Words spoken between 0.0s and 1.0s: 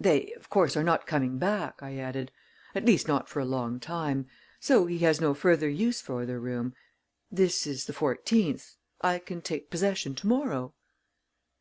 "They, of course, are